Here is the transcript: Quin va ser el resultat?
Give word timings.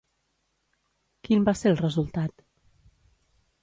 Quin 1.29 1.47
va 1.51 1.55
ser 1.61 1.69
el 1.75 1.79
resultat? 1.85 2.45